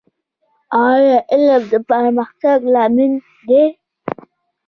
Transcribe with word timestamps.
ایا 0.87 1.17
علم 1.33 1.63
د 1.71 1.73
پرمختګ 1.89 2.57
لامل 2.73 3.13
دی؟ 3.47 3.63